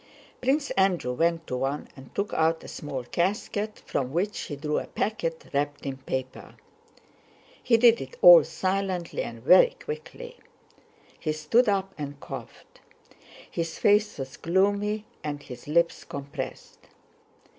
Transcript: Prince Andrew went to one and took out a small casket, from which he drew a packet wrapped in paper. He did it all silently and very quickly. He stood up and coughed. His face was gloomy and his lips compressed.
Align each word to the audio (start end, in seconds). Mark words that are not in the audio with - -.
Prince 0.41 0.71
Andrew 0.71 1.13
went 1.13 1.45
to 1.45 1.55
one 1.55 1.87
and 1.95 2.09
took 2.15 2.33
out 2.33 2.63
a 2.63 2.67
small 2.67 3.03
casket, 3.03 3.83
from 3.85 4.11
which 4.11 4.39
he 4.45 4.55
drew 4.55 4.79
a 4.79 4.87
packet 4.87 5.45
wrapped 5.53 5.85
in 5.85 5.97
paper. 5.97 6.55
He 7.61 7.77
did 7.77 8.01
it 8.01 8.17
all 8.19 8.43
silently 8.43 9.21
and 9.21 9.43
very 9.43 9.75
quickly. 9.79 10.37
He 11.19 11.33
stood 11.33 11.69
up 11.69 11.93
and 11.99 12.19
coughed. 12.19 12.79
His 13.51 13.77
face 13.77 14.17
was 14.17 14.37
gloomy 14.37 15.05
and 15.23 15.43
his 15.43 15.67
lips 15.67 16.03
compressed. 16.03 16.79